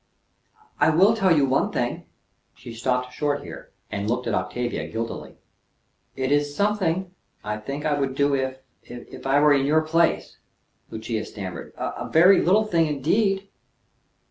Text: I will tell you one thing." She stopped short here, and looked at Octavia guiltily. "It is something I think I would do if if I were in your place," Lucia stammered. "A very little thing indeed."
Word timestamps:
I 0.79 0.89
will 0.89 1.15
tell 1.15 1.31
you 1.31 1.45
one 1.45 1.71
thing." 1.71 2.07
She 2.55 2.73
stopped 2.73 3.13
short 3.13 3.43
here, 3.43 3.69
and 3.91 4.09
looked 4.09 4.25
at 4.25 4.33
Octavia 4.33 4.87
guiltily. 4.87 5.37
"It 6.15 6.31
is 6.31 6.55
something 6.55 7.13
I 7.43 7.57
think 7.57 7.85
I 7.85 7.99
would 7.99 8.15
do 8.15 8.33
if 8.33 8.61
if 8.81 9.27
I 9.27 9.39
were 9.39 9.53
in 9.53 9.67
your 9.67 9.81
place," 9.83 10.37
Lucia 10.89 11.23
stammered. 11.23 11.71
"A 11.77 12.09
very 12.09 12.41
little 12.41 12.65
thing 12.65 12.87
indeed." 12.87 13.47